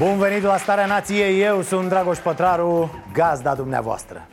[0.00, 4.28] Bun venit la Starea Nației, eu sunt Dragoș Pătraru, gazda dumneavoastră.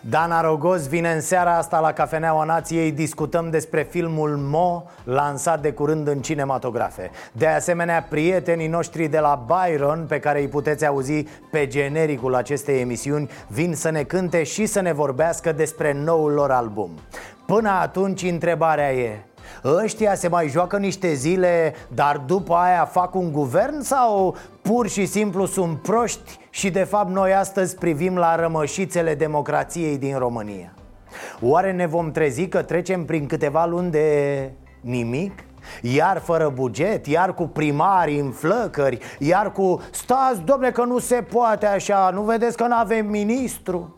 [0.00, 5.72] Dana Rogoz vine în seara asta la Cafeneaua Nației Discutăm despre filmul Mo, lansat de
[5.72, 7.10] curând în cinematografe.
[7.32, 12.80] De asemenea, prietenii noștri de la Byron Pe care îi puteți auzi pe genericul acestei
[12.80, 16.90] emisiuni Vin să ne cânte și să ne vorbească despre noul lor album.
[17.46, 19.18] Până atunci, întrebarea e
[19.64, 25.06] Ăștia se mai joacă niște zile, dar după aia fac un guvern sau pur și
[25.06, 30.74] simplu sunt proști și de fapt noi astăzi privim la rămășițele democrației din România?
[31.40, 35.32] Oare ne vom trezi că trecem prin câteva luni de nimic?
[35.82, 41.14] Iar fără buget, iar cu primari în flăcări, iar cu Stați, domne, că nu se
[41.14, 43.94] poate așa, nu vedeți că nu avem ministru?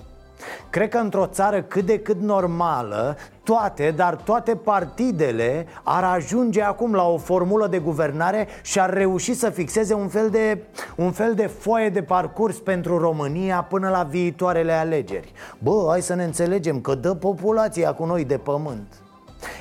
[0.70, 6.94] Cred că într-o țară cât de cât normală Toate, dar toate partidele ar ajunge acum
[6.94, 10.62] la o formulă de guvernare Și ar reuși să fixeze un fel de,
[10.96, 15.32] un fel de foaie de parcurs pentru România până la viitoarele alegeri.
[15.58, 18.86] Bă, hai să ne înțelegem că dă populația cu noi de pământ.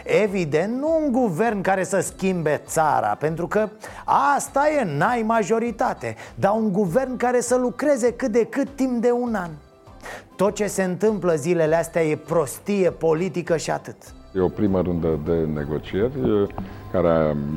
[0.03, 3.69] Evident, nu un guvern care să schimbe țara Pentru că
[4.05, 9.11] asta e, n-ai majoritate Dar un guvern care să lucreze cât de cât timp de
[9.11, 9.49] un an
[10.35, 13.95] tot ce se întâmplă zilele astea e prostie politică și atât
[14.35, 16.47] E o primă rundă de negocieri
[16.91, 17.07] care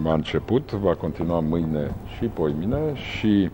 [0.05, 3.51] a început, va continua mâine și poimine și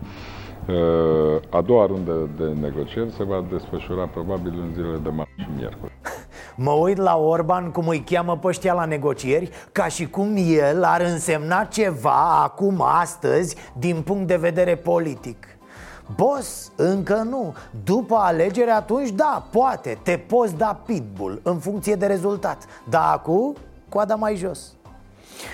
[1.49, 5.91] a doua rundă de negocieri se va desfășura probabil în zilele de marți și miercuri.
[6.55, 10.83] Mă uit la Orban cum îi cheamă pe ăștia la negocieri Ca și cum el
[10.83, 15.54] ar însemna ceva acum, astăzi, din punct de vedere politic
[16.15, 17.55] Boss, încă nu.
[17.83, 19.97] După alegere atunci da, poate.
[20.03, 22.65] Te poți da pitbull în funcție de rezultat.
[22.89, 23.55] Dar acum,
[23.89, 24.73] coada mai jos.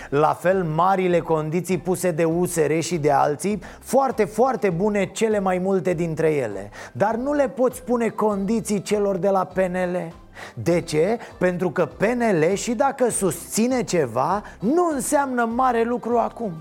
[0.10, 5.58] La fel, marile condiții puse de USR și de alții Foarte, foarte bune cele mai
[5.58, 6.70] multe dintre ele.
[6.92, 10.14] Dar nu le poți pune condiții celor de la PNL
[10.54, 11.18] de ce?
[11.38, 16.52] Pentru că PNL și dacă susține ceva Nu înseamnă mare lucru acum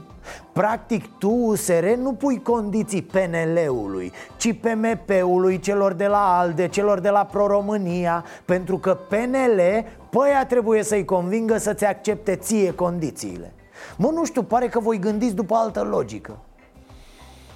[0.52, 7.08] Practic tu, USR, nu pui condiții PNL-ului Ci PMP-ului, celor de la ALDE, celor de
[7.08, 13.52] la Pro-România Pentru că PNL, păia trebuie să-i convingă să-ți accepte ție condițiile.
[13.96, 16.38] Mă, nu știu, pare că voi gândiți după altă logică.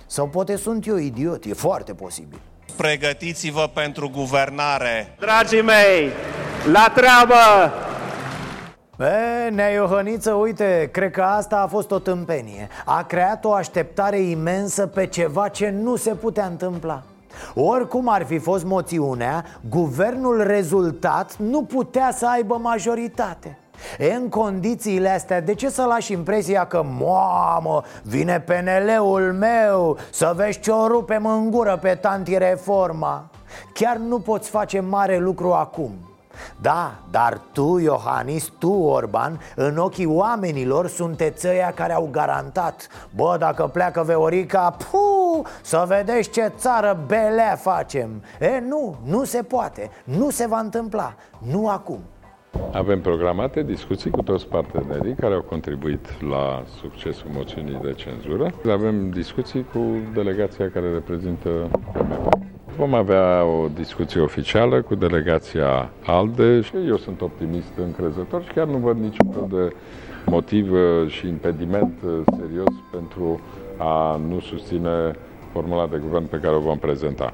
[0.06, 2.40] Sau poate sunt eu idiot, e foarte posibil.
[2.76, 5.16] Pregătiți-vă pentru guvernare.
[5.18, 6.10] Dragii mei,
[6.72, 7.83] la treabă!
[8.98, 12.68] E, Nea Iohăniță, uite, cred că asta a fost o tâmpenie.
[12.84, 17.02] A creat o așteptare imensă pe ceva ce nu se putea întâmpla.
[17.54, 23.58] Oricum ar fi fost moțiunea, guvernul rezultat nu putea să aibă majoritate.
[23.98, 30.32] E, în condițiile astea, de ce să lași impresia că Mamă, vine PNL-ul meu Să
[30.36, 33.30] vezi ce o rupem în gură pe tanti reforma
[33.72, 36.13] Chiar nu poți face mare lucru acum
[36.60, 43.36] da, dar tu, Iohannis, tu, Orban, în ochii oamenilor sunteți ăia care au garantat Bă,
[43.38, 49.90] dacă pleacă Veorica, pu, să vedeți ce țară belea facem E, nu, nu se poate,
[50.04, 52.00] nu se va întâmpla, nu acum
[52.72, 58.54] avem programate discuții cu toți partenerii care au contribuit la succesul moțiunii de cenzură.
[58.70, 59.78] Avem discuții cu
[60.14, 62.44] delegația care reprezintă PMP.
[62.76, 68.66] Vom avea o discuție oficială cu delegația ALDE și eu sunt optimist încrezător și chiar
[68.66, 69.74] nu văd niciun fel de
[70.26, 70.72] motiv
[71.06, 71.94] și impediment
[72.38, 73.40] serios pentru
[73.78, 75.12] a nu susține
[75.52, 77.32] formula de guvern pe care o vom prezenta.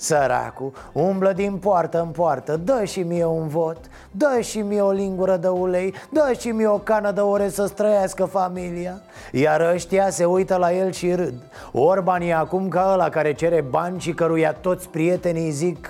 [0.00, 3.78] Săracu, umblă din poartă în poartă Dă și mie un vot
[4.10, 7.66] Dă și mie o lingură de ulei Dă și mie o cană de ore să
[7.66, 9.00] străiască familia.
[9.32, 11.34] Iar ăștia se uită la el și râd.
[11.72, 15.88] Orban e acum ca ăla care cere bani și căruia toți prietenii zic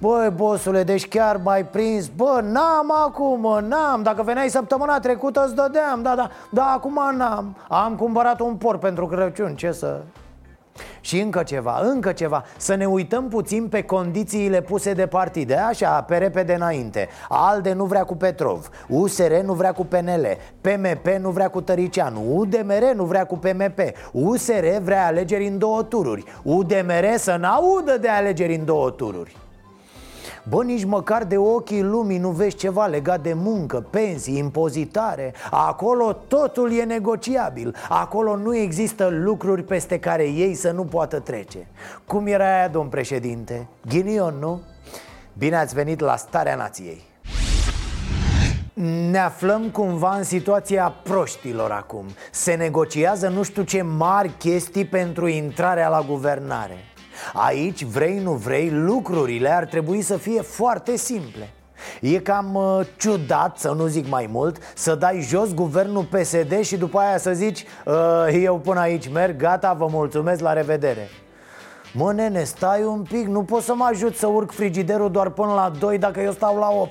[0.00, 2.06] Băi, bosule, deci chiar mai prins?
[2.06, 4.02] Bă, n-am acum, mă, n-am.
[4.02, 7.56] Dacă veneai săptămâna trecută îți dădeam Da, da, da, acum n-am.
[7.68, 10.00] Am cumpărat un porc pentru Crăciun, ce să...
[11.00, 12.44] Și încă ceva, încă ceva.
[12.56, 15.54] Să ne uităm puțin pe condițiile puse de partide.
[15.54, 17.08] Așa, pe repede înainte.
[17.28, 20.26] ALDE nu vrea cu Petrov USR nu vrea cu PNL
[20.60, 23.78] PMP nu vrea cu Tăricianu UDMR nu vrea cu PMP
[24.12, 26.24] USR vrea alegeri în două tururi.
[26.42, 29.36] UDMR să n-audă de alegeri în două tururi
[30.48, 35.34] Bă, nici măcar de ochii lumii nu vezi ceva legat de muncă, pensii, impozitare.
[35.50, 37.74] Acolo totul e negociabil.
[37.88, 41.66] Acolo nu există lucruri peste care ei să nu poată trece.
[42.06, 43.68] Cum era aia, domn președinte?
[43.88, 44.60] Ghinion, nu?
[45.38, 47.02] Bine ați venit la Starea Nației.
[49.10, 52.04] Ne aflăm cumva în situația proștilor acum.
[52.30, 56.76] Se negociază nu știu ce mari chestii pentru intrarea la guvernare
[57.34, 61.52] Aici, vrei, nu vrei, lucrurile ar trebui să fie foarte simple
[62.00, 66.76] E cam uh, ciudat, să nu zic mai mult, să dai jos guvernul PSD și
[66.76, 67.94] după aia să zici uh,
[68.42, 71.08] Eu până aici merg, gata, vă mulțumesc, la revedere
[71.92, 75.52] Mă, nene, stai un pic, nu pot să mă ajut să urc frigiderul doar până
[75.52, 76.90] la 2 dacă eu stau la 8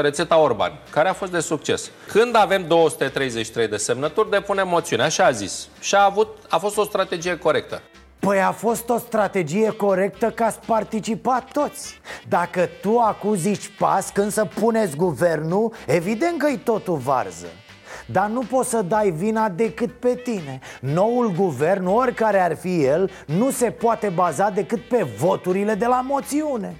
[0.00, 1.90] rețeta Orban, care a fost de succes.
[2.06, 5.68] Când avem 233 de semnături, depunem moțiune, așa a zis.
[5.80, 7.82] Și a, avut, a fost o strategie corectă.
[8.26, 12.00] Păi a fost o strategie corectă ca să participa toți.
[12.28, 17.46] Dacă tu acum zici pas când să puneți guvernul, evident că-i totul varză.
[18.06, 20.60] Dar nu poți să dai vina decât pe tine.
[20.80, 26.00] Noul guvern, oricare ar fi el, nu se poate baza decât pe voturile de la
[26.00, 26.76] moțiune.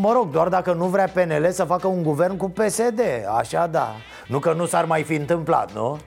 [0.00, 3.00] Mă rog, doar dacă nu vrea PNL să facă un guvern cu PSD,
[3.36, 3.94] așa da.
[4.26, 5.98] Nu că nu s-ar mai fi întâmplat, nu?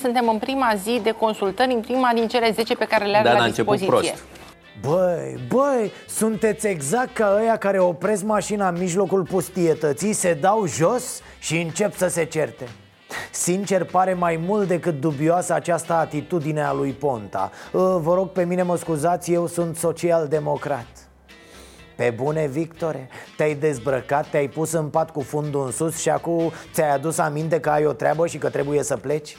[0.00, 3.28] Suntem în prima zi de consultări, în prima din cele 10 pe care le are
[3.28, 3.86] da, la dispoziție.
[3.86, 4.24] Prost.
[4.80, 11.20] Băi, băi, sunteți exact ca ăia care opresc mașina în mijlocul pustietății, se dau jos
[11.38, 12.68] și încep să se certe
[13.30, 18.44] Sincer, pare mai mult decât dubioasă această atitudine a lui Ponta ă, Vă rog pe
[18.44, 20.86] mine, mă scuzați, eu sunt social-democrat
[21.96, 26.52] pe bune, Victore, te-ai dezbrăcat, te-ai pus în pat cu fundul în sus și acum
[26.72, 29.36] ți-ai adus aminte că ai o treabă și că trebuie să pleci?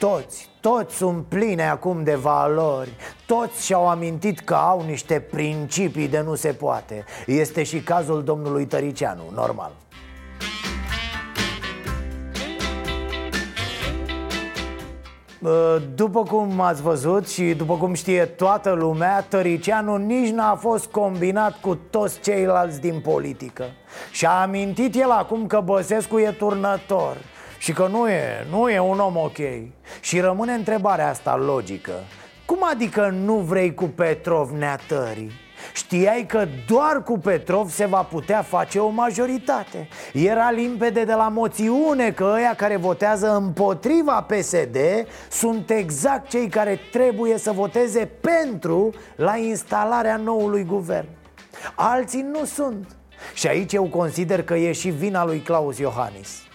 [0.00, 2.90] Toți, toți sunt pline acum de valori.
[3.26, 7.04] Toți și-au amintit că au niște principii de nu se poate.
[7.26, 9.72] Este și cazul domnului Tăricianu, normal.
[15.94, 21.60] După cum ați văzut și după cum știe toată lumea Tăricianu nici n-a fost combinat
[21.60, 23.64] cu toți ceilalți din politică.
[24.10, 27.16] Și a amintit el acum că Băsescu e turnător
[27.60, 29.36] și că nu e, nu e un om ok.
[30.00, 31.92] Și rămâne întrebarea asta logică.
[32.46, 35.30] Cum adică nu vrei cu Petrov neatării?
[35.74, 39.88] Știai că doar cu Petrov se va putea face o majoritate.
[40.12, 44.76] Era limpede de la moțiune că ăia care votează împotriva PSD
[45.30, 51.08] Sunt exact cei care trebuie să voteze pentru la instalarea noului guvern.
[51.74, 52.96] Alții nu sunt.
[53.34, 56.48] Și aici eu consider că e și vina lui Claus Iohannis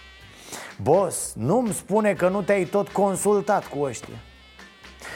[0.82, 4.16] Boss, nu-mi spune că nu te-ai tot consultat cu ăștia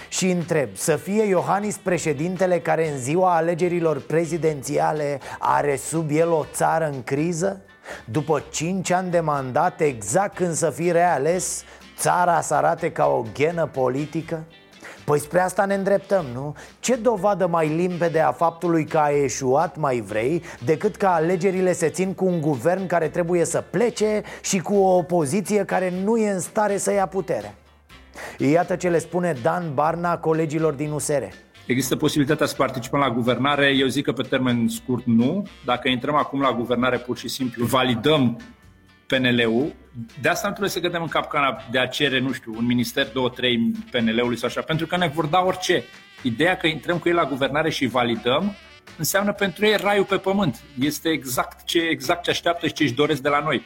[0.08, 6.44] și întreb, să fie Iohannis președintele care în ziua alegerilor prezidențiale are sub el o
[6.52, 7.60] țară în criză?
[8.04, 11.64] După 5 ani de mandat, exact când să fie reales,
[11.96, 14.44] țara să arate ca o ghenă politică?
[15.04, 16.54] Păi spre asta ne îndreptăm, nu?
[16.80, 21.88] Ce dovadă mai limpede a faptului că a eșuat, mai vrei, decât că alegerile se
[21.88, 26.30] țin cu un guvern care trebuie să plece și cu o opoziție care nu e
[26.30, 27.54] în stare să ia puterea?
[28.38, 31.22] Iată ce le spune Dan Barna colegilor din USR.
[31.66, 33.66] Există posibilitatea să participăm la guvernare?
[33.76, 35.46] Eu zic că pe termen scurt nu.
[35.64, 38.40] Dacă intrăm acum la guvernare, pur și simplu validăm
[39.06, 39.72] PNL-ul.
[40.20, 43.06] De asta nu trebuie să gădem în capcana de a cere, nu știu, un minister,
[43.06, 45.84] două, trei PNL-ului sau așa, pentru că ne vor da orice.
[46.22, 48.54] Ideea că intrăm cu ei la guvernare și validăm
[48.98, 50.60] înseamnă pentru ei raiul pe pământ.
[50.80, 53.64] Este exact ce, exact ce așteaptă și ce își doresc de la noi.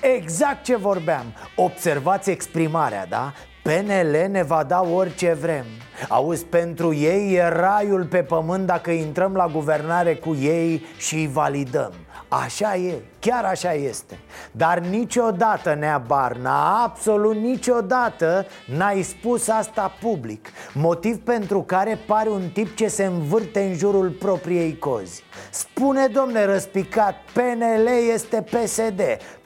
[0.00, 3.32] Exact ce vorbeam Observați exprimarea, da?
[3.62, 5.64] PNL ne va da orice vrem
[6.08, 11.30] Auzi, pentru ei e raiul pe pământ dacă intrăm la guvernare cu ei și îi
[11.32, 11.92] validăm
[12.28, 14.18] Așa e, chiar așa este.
[14.52, 20.48] Dar niciodată, Nea Barna, absolut niciodată n-ai spus asta public.
[20.72, 25.22] Motiv pentru care pare un tip ce se învârte în jurul propriei cozi.
[25.50, 29.00] Spune, domne răspicat, PNL este PSD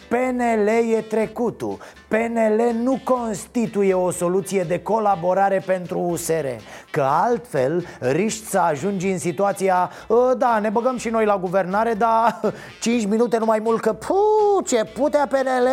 [0.08, 1.78] PNL e trecutul.
[2.08, 6.46] PNL nu constituie o soluție de colaborare pentru USR
[6.90, 11.94] Că altfel riști să ajungi în situația ă, Da, ne băgăm și noi la guvernare,
[11.94, 12.40] dar
[12.80, 15.68] 5 minute nu mai mult că Puh, ce putea PNL?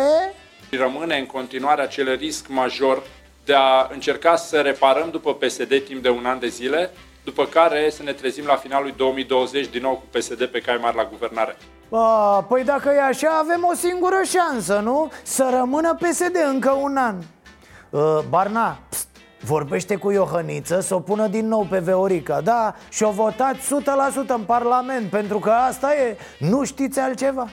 [0.70, 3.02] Rămâne în continuare acel risc major
[3.44, 6.90] de a încerca să reparăm după PSD timp de un an de zile,
[7.26, 10.96] după care să ne trezim la finalul 2020 din nou cu PSD pe cai mari
[10.96, 11.56] la guvernare.
[11.90, 15.10] A, păi dacă e așa, avem o singură șansă, nu?
[15.22, 17.16] Să rămână PSD încă un an
[17.90, 19.08] uh, Barna, pst,
[19.40, 23.74] vorbește cu Iohăniță să o pună din nou pe Veorica Da, și o votați
[24.24, 27.46] 100% în Parlament Pentru că asta e, nu știți altceva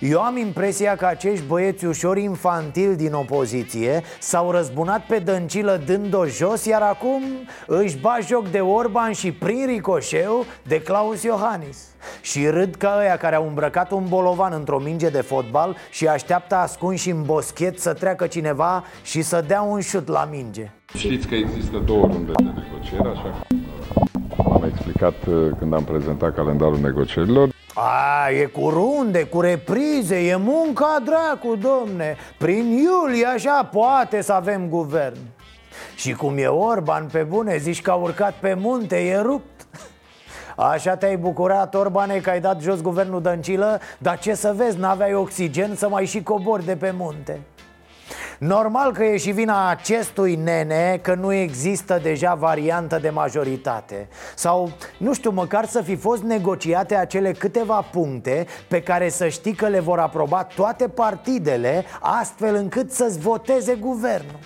[0.00, 6.26] eu am impresia că acești băieți ușor infantili din opoziție S-au răzbunat pe dăncilă dând-o
[6.26, 7.22] jos Iar acum
[7.66, 11.78] își bat joc de Orban și prin ricoșeu de Claus Iohannis
[12.20, 16.54] și râd ca ăia care au îmbrăcat un bolovan într-o minge de fotbal Și așteaptă
[16.54, 21.34] ascunși în boschet să treacă cineva și să dea un șut la minge Știți că
[21.34, 23.46] există două runde de negociere, așa
[24.36, 27.48] cum am explicat uh, când am prezentat calendarul negocierilor.
[27.78, 32.16] A, e cu runde, cu reprize, e munca dracu, domne.
[32.38, 35.18] Prin iulie așa poate să avem guvern.
[35.96, 39.66] Și cum e Orban pe bune, zici că a urcat pe munte, e rupt.
[40.56, 45.14] Așa te-ai bucurat, Orbane, că ai dat jos guvernul Dăncilă Dar ce să vezi, n-aveai
[45.14, 47.40] oxigen să mai și cobori de pe munte
[48.38, 54.08] Normal că e și vina acestui nene că nu există deja variantă de majoritate.
[54.34, 59.54] Sau, nu știu, măcar să fi fost negociate acele câteva puncte Pe care să știi
[59.54, 64.38] că le vor aproba toate partidele Astfel încât să-ți voteze guvernul.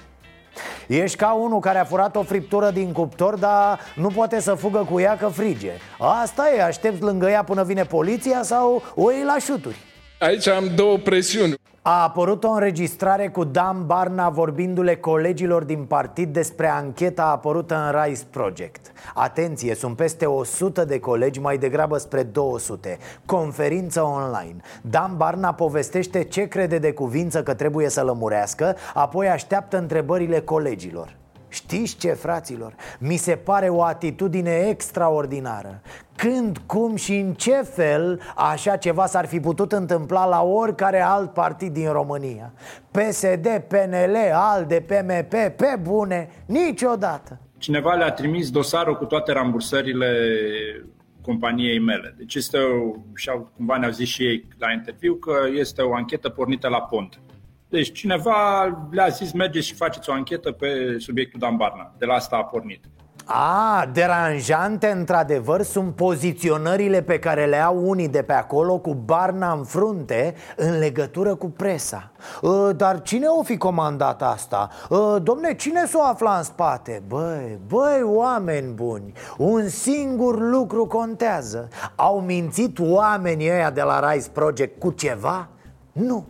[0.87, 4.87] Ești ca unul care a furat o friptură din cuptor, dar nu poate să fugă
[4.90, 5.73] cu ea că frige.
[5.99, 9.76] Asta e, aștepți lângă ea până vine poliția sau o iei la șuturi.
[10.18, 11.60] Aici am două presiuni.
[11.82, 18.02] A apărut o înregistrare cu Dan Barna vorbindu-le colegilor din partid despre ancheta apărută în
[18.02, 18.92] Rise Project.
[19.14, 24.56] Atenție, sunt peste 100 de colegi, mai degrabă spre 200 Conferință online.
[24.82, 31.20] Dan Barna povestește ce crede de cuvință că trebuie să lămurească Apoi așteaptă întrebările colegilor
[31.52, 32.75] Știți ce, fraților?
[32.99, 35.80] Mi se pare o atitudine extraordinară
[36.16, 41.33] Când, cum și în ce fel așa ceva s-ar fi putut întâmpla la oricare alt
[41.33, 42.52] partid din România
[42.90, 50.09] PSD, PNL, ALDE, PMP, pe bune, niciodată Cineva le-a trimis dosarul cu toate rambursările
[51.23, 52.14] companiei mele.
[52.19, 56.28] Deci este, o, și cumva ne-au zis și ei la interviu că este o anchetă
[56.28, 57.21] pornită la pont.
[57.71, 61.95] Deci cineva le-a zis mergeți și faceți o anchetă pe subiectul Dan Barna.
[61.99, 62.85] De la asta a pornit.
[63.25, 69.53] A, deranjante într-adevăr sunt poziționările pe care le au unii de pe acolo cu Barna
[69.53, 72.11] în frunte în legătură cu presa
[72.43, 74.69] ă, Dar cine o fi comandat asta?
[74.91, 77.03] Ă, domne, cine s-o afla în spate?
[77.07, 84.31] Băi, băi, oameni buni, un singur lucru contează Au mințit oamenii ăia de la Rise
[84.33, 85.49] Project cu ceva?
[85.93, 86.27] Nu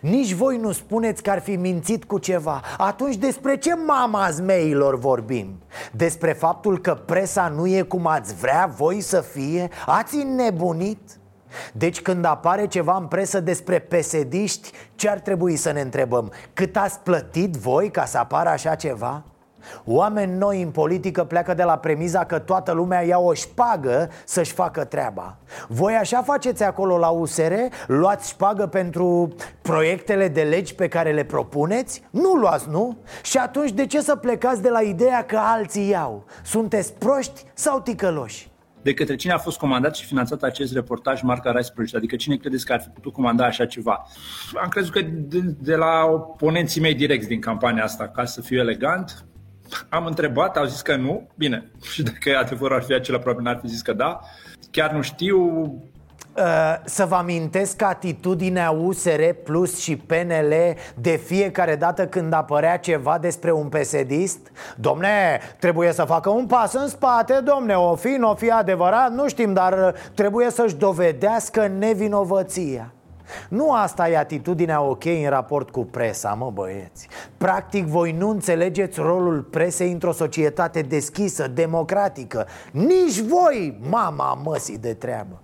[0.00, 4.98] nici voi nu spuneți că ar fi mințit cu ceva Atunci despre ce mama zmeilor
[4.98, 5.62] vorbim?
[5.92, 9.68] Despre faptul că presa nu e cum ați vrea voi să fie?
[9.86, 10.98] Ați înnebunit?
[11.72, 16.32] Deci când apare ceva în presă despre pesediști, ce ar trebui să ne întrebăm?
[16.52, 19.22] Cât ați plătit voi ca să apară așa ceva?
[19.84, 24.52] Oameni noi în politică pleacă de la premiza că toată lumea ia o șpagă să-și
[24.52, 25.36] facă treaba
[25.68, 27.52] Voi așa faceți acolo la USR?
[27.86, 32.02] Luați șpagă pentru proiectele de legi pe care le propuneți?
[32.10, 32.96] Nu luați, nu?
[33.22, 36.24] Și atunci de ce să plecați de la ideea că alții iau?
[36.42, 38.50] Sunteți proști sau ticăloși?
[38.82, 41.96] de către cine a fost comandat și finanțat acest reportaj Marca Rice Project?
[41.96, 44.06] Adică cine credeți că ar fi putut comanda așa ceva?
[44.62, 48.58] Am crezut că de, de la oponenții mei direcți din campania asta, ca să fiu
[48.58, 49.24] elegant,
[49.88, 51.28] am întrebat, au zis că nu.
[51.34, 54.20] Bine, și dacă adevărul ar fi acela, probabil n-ar fi zis că da.
[54.70, 55.60] Chiar nu știu,
[56.36, 60.54] uh, să vă amintesc că atitudinea USR Plus și PNL
[60.94, 66.72] de fiecare dată când apărea ceva despre un pesedist Domne, trebuie să facă un pas
[66.72, 71.66] în spate, domne, o fi, nu o fi adevărat, nu știm, dar trebuie să-și dovedească
[71.66, 72.92] nevinovăția
[73.48, 77.08] nu asta e atitudinea ok în raport cu presa, mă băieți.
[77.36, 82.46] Practic voi nu înțelegeți rolul presei într-o societate deschisă, democratică.
[82.70, 85.40] Nici voi, mama măsii de treabă.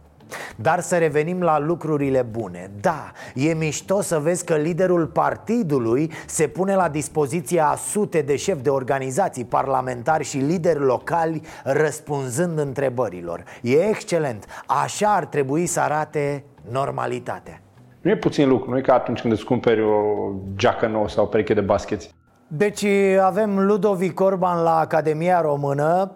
[0.56, 2.70] Dar să revenim la lucrurile bune.
[2.80, 8.36] Da, e mișto să vezi că liderul partidului se pune la dispoziția a sute de
[8.36, 13.44] șefi de organizații parlamentari și lideri locali răspunzând întrebărilor.
[13.62, 17.60] E excelent, așa ar trebui să arate normalitatea
[18.00, 21.24] nu e puțin lucru, nu e ca atunci când îți cumperi o geacă nouă sau
[21.24, 22.14] o pereche de baskeți.
[22.46, 22.84] Deci
[23.20, 26.14] avem Ludovic Orban la Academia Română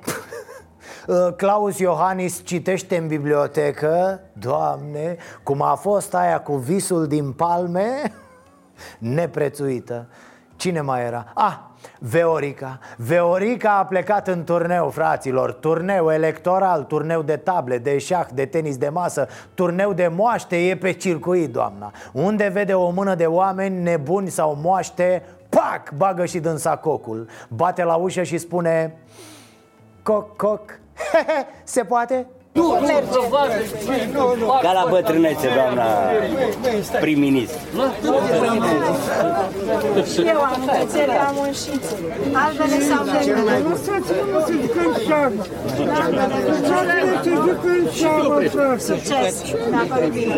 [1.36, 8.12] Claus Iohannis citește în bibliotecă Doamne, cum a fost aia cu visul din palme
[8.98, 10.08] Neprețuită
[10.56, 11.32] Cine mai era?
[11.34, 11.58] Ah,
[12.04, 18.46] Veorica Veorica a plecat în turneu, fraților Turneu electoral, turneu de table, de șah, de
[18.46, 23.26] tenis de masă Turneu de moaște e pe circuit, doamna Unde vede o mână de
[23.26, 25.92] oameni nebuni sau moaște Pac!
[25.96, 28.96] Bagă și dânsa cocul Bate la ușă și spune
[30.02, 30.78] Coc, coc
[31.64, 32.26] Se poate?
[32.52, 33.18] Nu merge.
[34.62, 35.84] Ca la bătrânețe, doamna
[37.00, 37.58] prim-ministru.
[40.12, 41.94] Și eu am cățele, am unșițe.
[42.32, 43.58] Albele sau vermele?
[43.68, 45.32] Nu să-ți nu să jucăm șoară.
[46.78, 48.76] Albele să jucăm șoară.
[48.78, 49.42] Succes!
[49.70, 50.34] Dacă bine.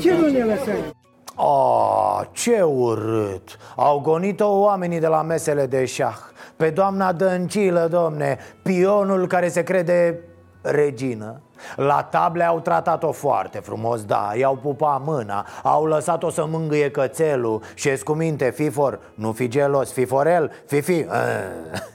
[0.00, 0.98] Ce nu ne lăsai?
[1.42, 6.16] Oh, ce urât Au gonit-o oamenii de la mesele de șah
[6.56, 10.18] Pe doamna Dăncilă, domne Pionul care se crede
[10.60, 11.40] regină.
[11.76, 17.62] La table au tratat-o foarte frumos, da I-au pupat mâna Au lăsat-o să mângâie cățelul.
[17.74, 20.92] Și cu minte, Fifor, nu fi gelos Fiforel, Fifi?
[20.92, 21.06] Eh.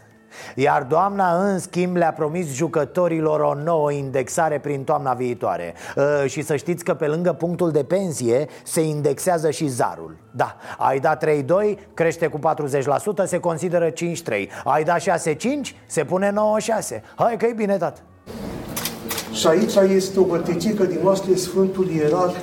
[0.55, 5.73] iar doamna, în schimb, le-a promis jucătorilor o nouă indexare prin toamna viitoare.
[5.95, 10.17] Uh, Și să știți că pe lângă punctul de pensie se indexează și zarul.
[10.31, 11.43] Da, ai dat 3-2,
[11.93, 12.39] crește cu
[13.23, 13.93] 40%, se consideră 5-3
[14.63, 15.03] Ai dat 6-5,
[15.85, 16.33] se pune
[16.95, 18.01] 9-6 Hai că e bine, tată
[19.35, 22.35] și aici este o bătăcică din noastră Sfântul Ierarh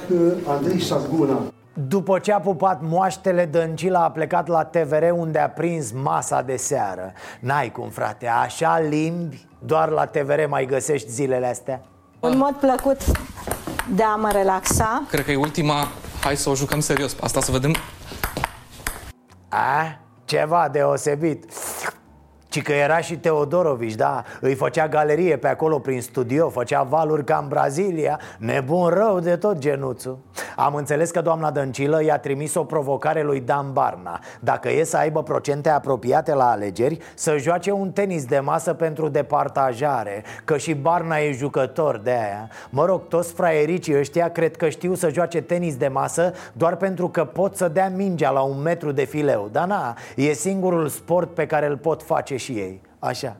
[0.46, 1.52] Andrei Șaguna.
[1.88, 6.56] După ce a pupat moaștele, Dăncila a plecat la TVR unde a prins masa de
[6.56, 11.80] seară N-ai cum, frate, așa limbi doar la TVR mai găsești zilele astea?
[12.20, 13.00] Un mod plăcut
[13.94, 15.88] de a mă relaxa Cred că e ultima,
[16.22, 17.74] hai să o jucăm serios, asta să vedem
[19.48, 19.98] A?
[20.24, 21.44] Ceva deosebit
[22.52, 24.24] ci că era și Teodorovici, da?
[24.40, 28.20] Îi făcea galerie pe acolo prin studio Făcea valuri ca în Brazilia.
[28.38, 30.18] Nebun rău de tot genuțul
[30.56, 34.20] Am înțeles că doamna Dăncilă i-a trimis o provocare lui Dan Barna.
[34.40, 39.08] Dacă e să aibă procente apropiate la alegeri Să joace un tenis de masă pentru
[39.08, 42.48] departajare Că și Barna e jucător de aia.
[42.70, 47.08] Mă rog, toți fraiericii ăștia cred că știu să joace tenis de masă Doar pentru
[47.08, 49.48] că pot să dea mingea la un metru de fileu.
[49.52, 52.80] Dar na, e singurul sport pe care îl pot face și ei.
[52.98, 53.36] Așa.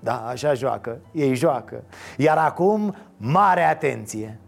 [0.00, 1.82] Da, așa joacă, ei joacă.
[2.16, 4.38] Iar acum, mare atenție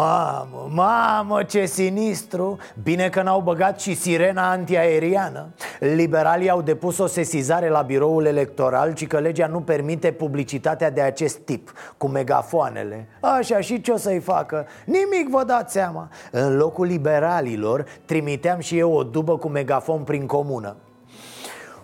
[0.00, 2.58] Mamă, mamă, ce sinistru!
[2.82, 5.48] Bine că n-au băgat și sirena antiaeriană.
[5.78, 11.00] Liberalii au depus o sesizare la biroul electoral Ci că legea nu permite publicitatea de
[11.00, 13.08] acest tip Cu megafoanele.
[13.20, 14.66] Așa, și ce o să-i facă?
[14.84, 16.08] Nimic vă dați seama.
[16.30, 20.76] În locul liberalilor trimiteam și eu o dubă cu megafon prin comună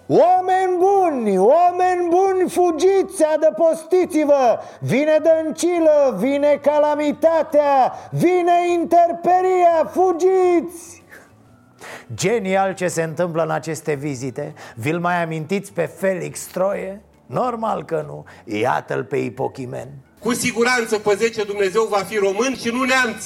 [0.09, 4.59] Oameni buni, oameni buni, fugiți, adăpostiți-vă.
[4.81, 11.03] Vine dăncilă, vine calamitatea, vine interperia, fugiți!
[12.15, 14.55] Genial ce se întâmplă în aceste vizite.
[14.75, 17.03] Vi-l mai amintiți pe Felix Troie?
[17.27, 19.89] Normal că nu, iată-l pe Ipochimen.
[20.19, 23.25] Cu siguranță pe 10 Dumnezeu va fi român și nu neamț.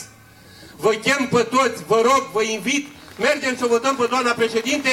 [0.77, 2.87] Vă chem pe toți, vă rog, vă invit.
[3.19, 4.89] Mergem să votăm pe doamna președinte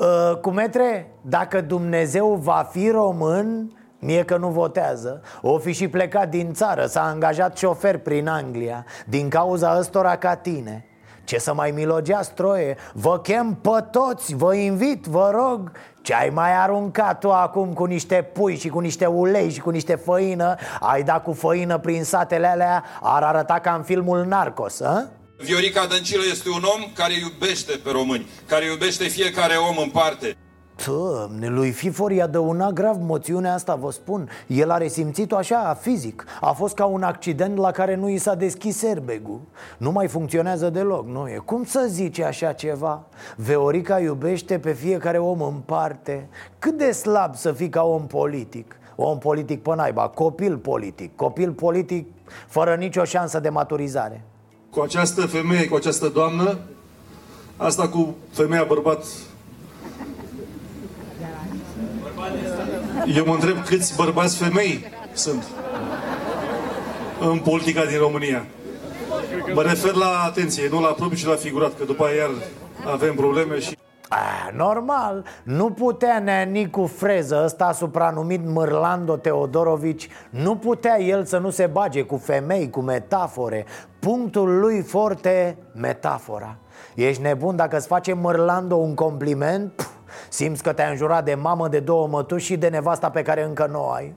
[0.00, 5.22] Uh, cu metre, dacă Dumnezeu va fi român, mie că nu votează.
[5.42, 10.34] O fi și plecat din țară, s-a angajat șofer prin Anglia Din cauza ăstora ca
[10.34, 10.84] tine.
[11.24, 12.76] Ce să mai milogea stroie?
[12.92, 15.72] Vă chem pe toți, vă invit, vă rog.
[16.02, 19.70] Ce ai mai aruncat tu acum cu niște pui și cu niște ulei și cu
[19.70, 20.54] niște făină?
[20.80, 22.84] Ai dat cu făină prin satele alea?
[23.02, 25.06] Ar arăta ca în filmul Narcos, a?
[25.42, 30.36] Viorica Dăncilă este un om care iubește pe români, care iubește fiecare om în parte.
[30.86, 34.28] Doamne, lui Fifor i-a dăunat grav moțiunea asta, vă spun.
[34.46, 36.24] El a resimțit-o așa, fizic.
[36.40, 39.40] A fost ca un accident la care nu i s-a deschis airbag
[39.78, 41.42] Nu mai funcționează deloc, nu e?
[41.44, 43.06] Cum să zice așa ceva?
[43.36, 46.28] Veorica iubește pe fiecare om în parte.
[46.58, 48.76] Cât de slab să fii ca om politic?
[48.96, 51.16] Om politic pe naiba, copil politic.
[51.16, 52.08] Copil politic
[52.46, 54.24] fără nicio șansă de maturizare
[54.70, 56.58] cu această femeie, cu această doamnă,
[57.56, 59.04] asta cu femeia bărbat.
[63.14, 65.46] Eu mă întreb câți bărbați femei sunt
[67.20, 68.46] în politica din România.
[69.54, 72.30] Mă refer la atenție, nu la propriu, ci la figurat, că după aia iar
[72.84, 73.76] avem probleme și...
[74.12, 81.50] A, normal, nu putea neanicu freză ăsta supranumit Mârlando Teodorovici Nu putea el să nu
[81.50, 83.64] se bage cu femei, cu metafore.
[83.98, 86.56] Punctul lui forte, metafora.
[86.94, 89.72] Ești nebun dacă îți face Mârlando un compliment?
[89.72, 89.88] Pf,
[90.28, 93.66] simți că te-ai înjurat de mamă, de două mătuși și de nevasta pe care încă
[93.66, 94.14] nu o ai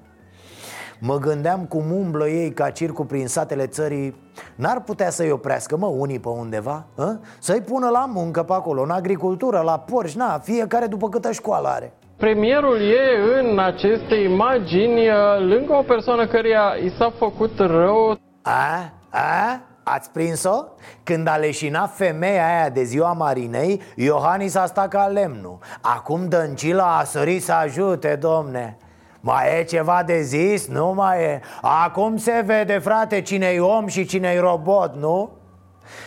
[1.06, 4.16] Mă gândeam cum umblă ei ca circul prin satele țării
[4.56, 7.20] N-ar putea să-i oprească, mă, unii pe undeva a?
[7.40, 11.68] Să-i pună la muncă pe acolo, în agricultură, la porci, na, fiecare după câtă școală
[11.68, 18.18] are Premierul e în aceste imagini uh, lângă o persoană căreia i s-a făcut rău
[18.42, 18.92] A?
[19.10, 19.62] A?
[19.84, 20.64] Ați prins-o?
[21.04, 26.98] Când a leșinat femeia aia de ziua Marinei, Iohannis a stat ca lemnul Acum Dăncila
[26.98, 28.78] a sărit să ajute, domne
[29.26, 30.68] mai e ceva de zis?
[30.68, 31.42] Nu mai e.
[31.62, 35.30] Acum se vede, frate, cine-i om și cine-i robot, nu?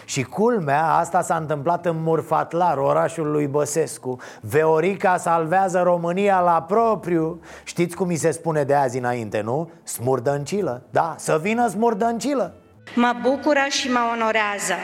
[0.05, 4.19] Și culmea, asta s-a întâmplat în Murfatlar, orașul lui Băsescu.
[4.41, 7.41] Veorica salvează România la propriu.
[7.65, 9.71] Știți cum mi se spune de azi înainte, nu?
[9.83, 12.55] Smurdăncilă, da, să vină smurdăncilă.
[12.95, 14.75] Mă bucură și mă onorează.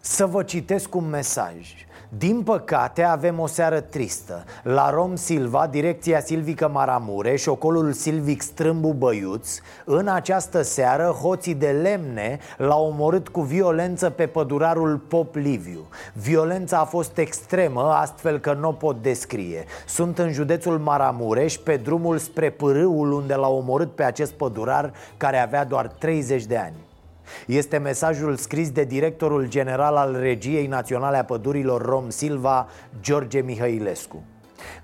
[0.00, 4.44] Să vă citesc un mesaj din păcate avem o seară tristă.
[4.62, 11.68] La Rom Silva, direcția silvică Maramure Șocolul silvic Strâmbu Băiuț În această seară, hoții de
[11.82, 15.88] lemne L-au omorât cu violență pe pădurarul Pop Liviu.
[16.12, 19.64] Violența a fost extremă, astfel că nu o pot descrie.
[19.86, 25.38] Sunt în județul Maramureș, pe drumul spre Pârâul Unde l-au omorât pe acest pădurar Care
[25.38, 26.85] avea doar 30 de ani
[27.46, 32.68] este mesajul scris de directorul general al Regiei Naționale a Pădurilor Rom Silva,
[33.00, 34.24] George Mihailescu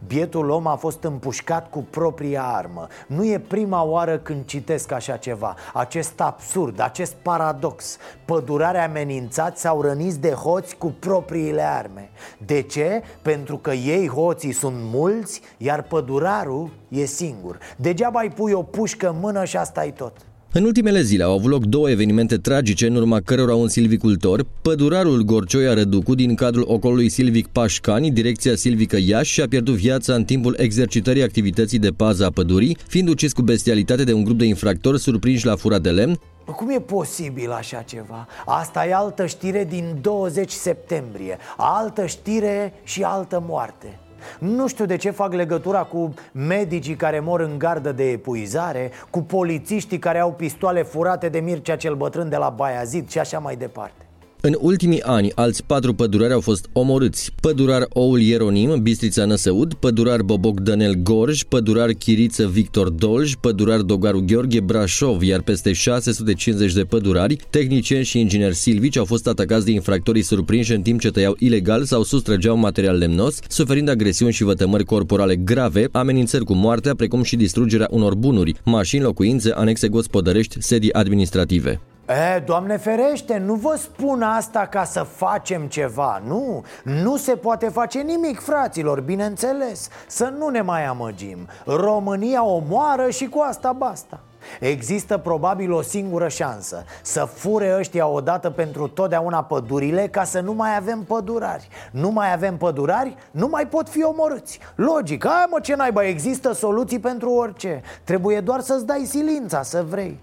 [0.07, 2.87] Bietul om a fost împușcat cu propria armă.
[3.07, 5.55] Nu e prima oară când citesc așa ceva.
[5.73, 7.97] Acest absurd, acest paradox.
[8.25, 12.11] Pădurare amenințați sau răniți de hoți cu propriile arme.
[12.47, 13.03] De ce?
[13.23, 17.59] Pentru că ei, hoții, sunt mulți Iar pădurarul e singur.
[17.77, 20.17] Degeaba îi pui o pușcă în mână și asta e tot
[20.53, 25.23] în ultimele zile au avut loc două evenimente tragice în urma cărora un silvicultor, pădurarul
[25.23, 30.57] Gorcioia Răducu din cadrul ocolului silvic Pașcani, direcția silvică Iași, și-a pierdut viața în timpul
[30.59, 34.99] exercitării activității de pază a pădurii, fiind ucis cu bestialitate de un grup de infractori
[34.99, 38.27] surprinși la fura de lemn, cum e posibil așa ceva?
[38.47, 43.99] Asta e altă știre din 20 septembrie Altă știre și altă moarte
[44.39, 49.23] nu știu de ce fac legătura cu medicii care mor în gardă de epuizare Cu
[49.23, 53.57] polițiștii care au pistoale furate de Mircea cel bătrân de la Baiazid și așa mai
[53.57, 54.02] departe
[54.45, 57.33] în ultimii ani, alți patru pădurari au fost omorâți.
[57.41, 64.25] Pădurar Oul Ieronim, Bistrița Năsăud, pădurar Boboc Daniel Gorj, pădurar Chiriță Victor Dolj, pădurar Dogaru
[64.27, 69.71] Gheorghe Brașov, iar peste 650 de pădurari, tehnicieni și ingineri silvici au fost atacați de
[69.71, 74.85] infractorii surprinși în timp ce tăiau ilegal sau sustrăgeau material lemnos, suferind agresiuni și vătămări
[74.85, 80.93] corporale grave, amenințări cu moartea, precum și distrugerea unor bunuri, mașini, locuințe, anexe gospodărești, sedii
[80.93, 81.81] administrative.
[82.07, 86.65] E, Doamne ferește, nu vă spun asta ca să facem ceva, nu.
[86.83, 89.89] Nu se poate face nimic, fraților, bineînțeles.
[90.07, 91.49] Să nu ne mai amăgim.
[91.65, 94.21] România omoară și cu asta basta.
[94.61, 96.85] Există probabil o singură șansă.
[97.03, 101.69] Să fure ăștia odată pentru totdeauna pădurile Ca să nu mai avem pădurari.
[101.91, 104.59] Nu mai avem pădurari, nu mai pot fi omorâți.
[104.75, 107.83] Logic, hai mă ce naiba, există soluții pentru orice.
[108.05, 110.21] Trebuie doar să-ți dai silința să vrei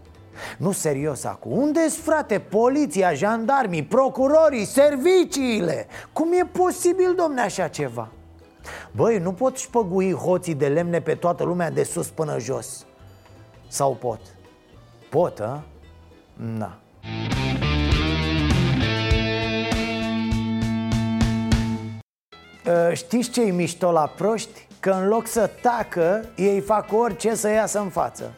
[0.58, 5.88] nu serios acum unde sunt frate poliția, jandarmii, procurorii, serviciile?
[6.14, 8.12] Cum e posibil domne așa ceva?
[8.92, 12.86] Băi, nu pot șpăgui hoții de lemne pe toată lumea de sus până jos
[13.68, 14.20] Sau pot?
[15.10, 15.64] Pot, a?
[16.36, 16.80] Na
[22.66, 24.68] ă, Știți ce-i mișto la proști?
[24.80, 28.34] Că în loc să tacă, ei fac orice să iasă în față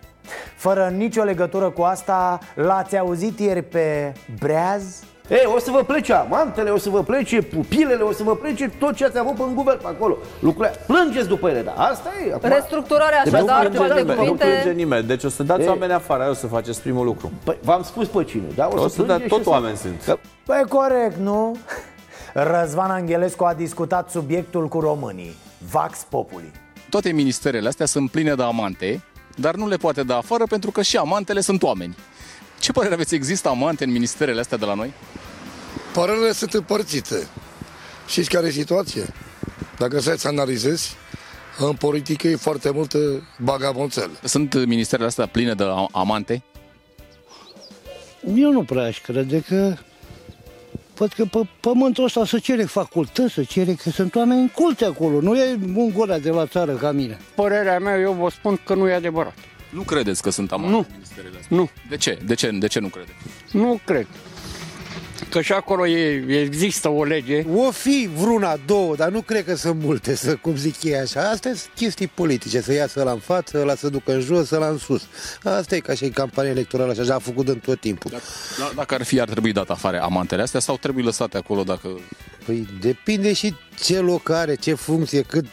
[0.55, 5.03] fără nicio legătură cu asta, l-ați auzit ieri pe Breaz?
[5.31, 8.71] Ei, o să vă plece amantele, o să vă plece pupilele, o să vă plece
[8.79, 10.17] tot ce ați avut în guvern pe acolo.
[10.39, 12.33] Lucrurile, plângeți după ele, dar asta e.
[12.33, 12.49] Acum...
[12.49, 14.25] Restructurare așadar, cu alte cuvinte.
[14.25, 15.67] Nu plânge nimeni, deci o să dați Ei.
[15.67, 17.31] oameni afară, o să faceți primul lucru.
[17.43, 18.69] Păi, v-am spus pe cine, da?
[18.71, 19.81] O, o să, să dați, tot oameni să...
[19.81, 20.19] sunt.
[20.45, 21.55] Păi corect, nu?
[22.33, 25.35] Răzvan Angelescu a discutat subiectul cu românii,
[25.71, 26.51] Vax Populi.
[26.89, 29.03] Toate ministerele astea sunt pline de amante
[29.35, 31.95] dar nu le poate da afară pentru că și amantele sunt oameni.
[32.59, 33.15] Ce părere aveți?
[33.15, 34.93] Există amante în ministerele astea de la noi?
[35.93, 37.27] Părerile sunt împărțite.
[38.07, 39.13] Știți care e situație?
[39.77, 40.95] Dacă să să analizezi,
[41.57, 42.97] în politică e foarte multă
[43.39, 44.09] bagabonțel.
[44.23, 46.43] Sunt ministerele astea pline de amante?
[48.35, 49.75] Eu nu prea aș crede că
[51.01, 55.21] văd că pe pământul ăsta se cere facultăți, se cere că sunt oameni culți acolo,
[55.21, 57.17] nu e un golea de la țară ca mine.
[57.35, 59.33] Părerea mea, eu vă spun că nu e adevărat.
[59.69, 60.77] Nu credeți că sunt amanți Nu.
[60.77, 61.57] în ministerele astea?
[61.57, 61.69] Nu.
[61.89, 62.19] De ce?
[62.25, 63.13] De ce, de ce nu credeți?
[63.51, 64.07] Nu cred.
[65.29, 67.45] Că și acolo e, există o lege.
[67.55, 71.29] O fi vreuna, două, dar nu cred că sunt multe, să, cum zic ei așa.
[71.29, 74.57] Astea sunt chestii politice, să iasă la în față, la să ducă în jos, să
[74.57, 75.01] la în sus.
[75.43, 78.11] Asta e ca și în campanie electorală și așa a făcut în tot timpul.
[78.11, 81.87] Da, dacă ar fi, ar trebui dat afară amantele astea sau trebuie lăsate acolo dacă...
[82.45, 85.45] Păi depinde și ce loc are, ce funcție, cât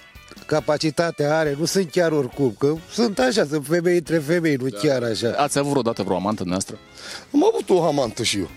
[0.46, 5.02] capacitate are, nu sunt chiar oricum, că sunt așa, sunt femei între femei, nu chiar
[5.02, 5.34] așa.
[5.36, 6.78] Ați avut vreodată vreo amantă noastră?
[7.34, 8.50] Am avut o amantă și eu.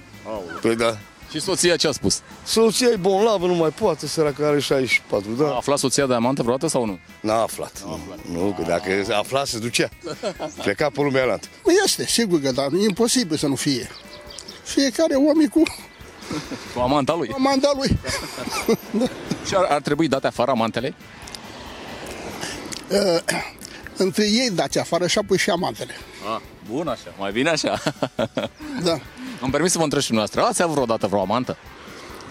[0.61, 0.97] Păi da.
[1.31, 2.19] Și soția ce a spus?
[2.43, 5.45] Soția e bonlavă, nu mai poate, săracă are 64, da.
[5.47, 6.99] A aflat soția de amantă vreodată sau nu?
[7.21, 7.83] N-a aflat.
[7.85, 7.99] Nu,
[8.31, 9.89] nu, că dacă afla, se ducea.
[10.63, 11.47] Pleca pe lumea altă.
[11.63, 13.89] Păi Este, sigur că da, e imposibil să nu fie.
[14.63, 15.63] Fiecare om e cu
[16.73, 17.29] Cu amanta lui.
[17.35, 17.97] amanda lui.
[19.47, 20.93] Și ar, ar trebui date afară amantele?
[22.91, 23.19] Uh,
[23.97, 25.93] Între ei dați afară și apoi și amantele.
[26.35, 27.79] Ah, bun așa, mai bine așa.
[28.83, 28.99] Da.
[29.41, 31.57] Îmi permis să vă întreb și noastră, ați avut vreodată vreo amantă?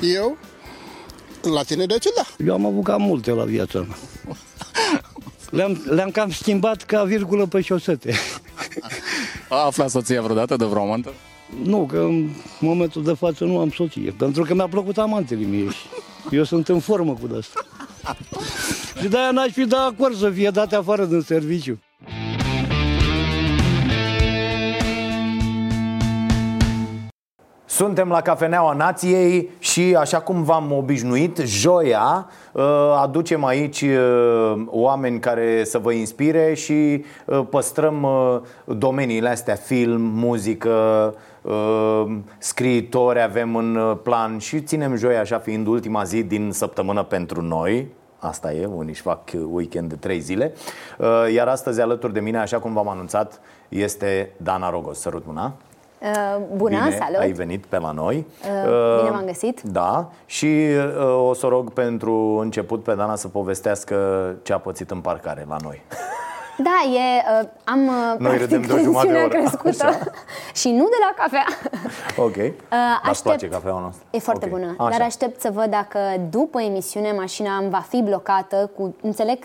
[0.00, 0.36] Eu,
[1.52, 2.44] la tine de ce da?
[2.46, 3.96] Eu am avut cam multe la viața mea.
[5.50, 8.14] Le-am, le-am cam schimbat ca virgulă pe șosete.
[9.48, 11.12] A aflat soția vreodată de vreo amantă?
[11.62, 15.68] Nu, că în momentul de față nu am soție, pentru că mi-a plăcut amantele mie
[15.68, 15.86] și
[16.30, 17.60] eu sunt în formă cu asta.
[19.00, 21.78] și de-aia n-aș fi de acord să fie date afară din serviciu.
[27.70, 32.64] Suntem la Cafeneaua Nației și așa cum v-am obișnuit, joia uh,
[33.00, 38.06] aducem aici uh, oameni care să vă inspire și uh, păstrăm
[38.64, 41.14] domeniile astea, film, muzică,
[42.38, 47.86] scriitori avem în plan și ținem joia așa fiind ultima zi din săptămână pentru noi,
[48.18, 50.52] Asta e, unii își fac weekend de trei zile.
[51.34, 55.00] Iar astăzi alături de mine, așa cum v-am anunțat, este Dana Rogos.
[55.00, 55.44] Sărut mâna.
[55.44, 55.69] Uh,
[56.56, 57.20] Bună, Bine salut!
[57.20, 59.60] ai venit pe la noi Uh, bine m-am găsit.
[59.62, 60.66] Da, și
[60.98, 63.96] uh, o să rog pentru început pe Dana să povestească
[64.42, 65.82] ce a pățit în parcare la noi
[66.62, 69.38] Da, e, uh, am uh, Noi practic râdem de o jumătate de tensiunea oră.
[69.38, 69.98] crescută Așa.
[70.60, 71.44] și nu de la cafea.
[72.26, 73.22] Ok, uh, aștept- aștept...
[73.22, 74.90] place cafeaua noastră E foarte Ok, bună, așa.
[74.90, 75.98] dar aștept să văd dacă
[76.30, 79.38] după emisiune mașina îmi va fi blocată cu, înțeleg,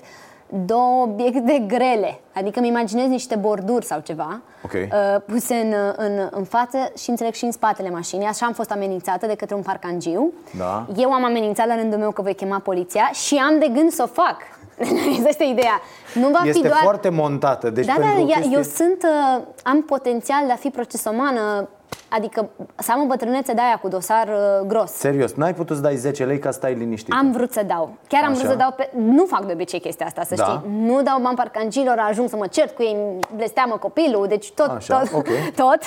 [0.50, 2.20] două obiecte grele.
[2.34, 4.72] Adică îmi imaginez niște borduri sau ceva Ok.
[4.74, 8.28] uh, puse în, în, în față și înțeleg și în spatele mașinii.
[8.28, 10.34] Așa am fost amenințată de către un parcangiu.
[10.58, 10.86] Da.
[10.98, 14.04] Eu am amenințat la rândul meu că voi chema poliția și am de gând să
[14.04, 14.38] o fac.
[14.82, 15.82] Asta este ideea.
[16.14, 16.80] Nu va Este fi doar...
[16.82, 18.56] foarte montată deci da, pentru da, o ia- chestie...
[18.58, 19.04] eu sunt,
[19.38, 21.70] uh, am potențial de a fi procesomană,
[22.16, 24.92] adică să am o bătrânețe de aia cu dosar uh, gros.
[24.92, 27.94] Serios, n-ai putut să dai 10 lei ca să stai liniștit Am vrut să dau.
[28.08, 28.38] Chiar am Așa.
[28.40, 28.90] vrut să dau pe...
[28.96, 30.44] Nu fac de obicei chestia asta, să Da.
[30.44, 30.62] știi.
[30.86, 34.70] Nu dau bani parcangilor, ajung să mă cert cu ei, îmi blesteamă copilul, deci tot,
[34.70, 35.28] Așa, tot, ok.
[35.66, 35.80] tot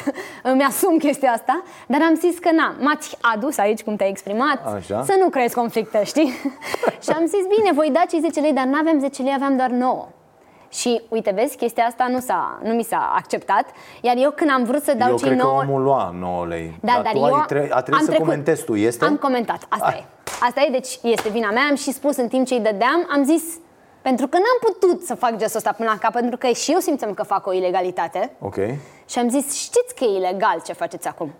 [0.42, 1.62] îmi asum chestia asta.
[1.86, 5.02] Dar am zis că na, m-ați adus aici cum te-ai exprimat, Așa.
[5.04, 6.32] să nu creezi conflicte, știi?
[7.04, 9.70] și am zis, bine, voi da cei 10 lei, dar n-aveam 10 lei, aveam doar
[9.70, 10.08] 9.
[10.70, 13.64] Și uite, vezi, chestia asta nu, s-a, nu mi s-a acceptat
[14.00, 16.46] Iar eu când am vrut să dau Eu cei cred 9 că omul lua 9
[16.46, 18.26] lei da, dar tu eu ai tre- a trebuit am să trecut.
[18.26, 19.04] comentezi tu, este?
[19.04, 20.04] Am comentat, asta e.
[20.40, 21.62] Asta e, deci este vina mea.
[21.70, 23.42] Am și spus în timp ce îi dădeam, am zis,
[24.02, 26.78] pentru că n-am putut să fac gestul ăsta până la cap, pentru că și eu
[26.78, 28.32] simțeam că fac o ilegalitate.
[28.40, 28.54] Ok
[29.08, 31.32] Și am zis, știți că e ilegal ce faceți acum?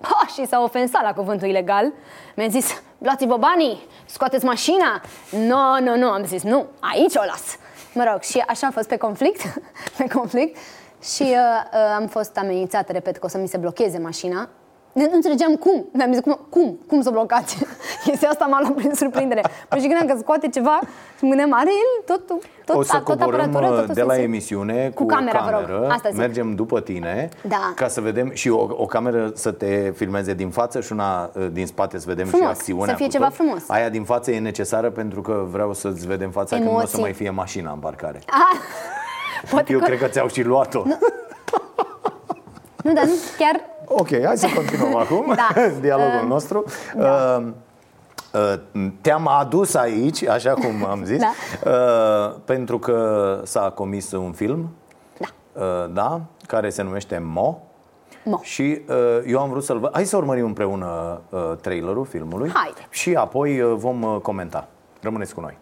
[0.00, 1.92] Ha, și s-a ofensat la cuvântul ilegal.
[2.36, 5.00] Mi-a zis, luați-vă banii, scoateți mașina.
[5.30, 7.56] Nu, no, nu, no, nu, am zis, nu, aici o las.
[7.94, 9.40] Mă rog, și așa a fost pe conflict,
[9.98, 10.56] pe conflict.
[11.02, 14.48] Și uh, uh, am fost amenințată, repet, că o să mi se blocheze mașina.
[14.92, 15.86] Nu, nu înțelegeam cum.
[15.92, 17.56] Mi-am zis, cum, cum, cum să o blocați?
[18.04, 19.42] Chestia asta m-a luat prin surprindere.
[19.68, 20.78] Păi și gândeam că scoate ceva
[21.18, 22.26] și mă gândeam, are el tot,
[22.64, 24.22] tot, o să tot coborâm aparatură, uh, tot de la sus.
[24.22, 25.66] emisiune cu, Cu camera, o vă rog.
[25.66, 26.18] cameră, Asta zic.
[26.18, 27.72] mergem după tine Da.
[27.74, 31.46] ca să vedem și o, o cameră să te filmeze din față și una uh,
[31.52, 33.34] din spate să vedem Frumos, și acțiunea să fie cu ceva tot.
[33.34, 33.62] frumos.
[33.68, 36.82] Aia din față e necesară pentru că vreau să-ți vedem fața când nu o să
[36.84, 37.00] Emoții.
[37.02, 38.18] mai fie mașina în parcare.
[38.26, 38.58] Ah,
[39.50, 39.84] poate Eu că...
[39.84, 40.82] cred că ți-au și luat-o.
[42.84, 45.48] Nu, dar nu, chiar Ok, hai să continuăm acum Da.
[45.80, 46.64] dialogul Uh, nostru.
[46.96, 47.46] Uh,
[48.32, 48.54] uh,
[49.00, 51.32] te-am adus aici, așa cum am zis, Da.
[51.70, 54.68] uh, pentru că s-a comis un film,
[55.18, 55.26] Da.
[55.62, 57.58] uh, da, care se numește Mo.
[58.24, 58.38] Mo.
[58.42, 59.90] Și uh, eu am vrut să-l văd.
[59.92, 62.86] Hai să urmărim împreună uh, trailerul filmului Haide.
[62.90, 64.68] și apoi uh, vom uh, comenta.
[65.00, 65.58] Rămâneți cu noi.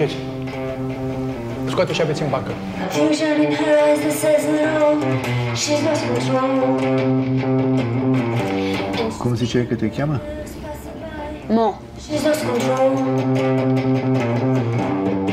[0.00, 0.16] Ce faceți?
[1.68, 2.52] Scoate și aveți în bacă.
[2.96, 4.86] Confusion in her eyes that says no.
[5.60, 6.50] She's lost control.
[9.18, 10.20] Cum ziceai că te cheamă?
[11.48, 11.74] Mo.
[12.02, 12.90] She's lost control.